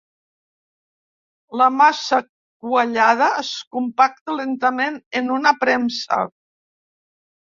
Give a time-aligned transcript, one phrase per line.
[1.61, 2.19] La massa
[2.65, 6.23] quallada es compacta lentament en una premsa.